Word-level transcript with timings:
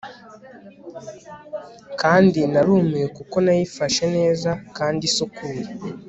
kandi 2.01 2.39
narumiwe 2.53 3.07
kuko 3.17 3.35
nayifashe 3.45 4.03
neza 4.15 4.49
kandi 4.77 5.01
isukuye 5.09 5.63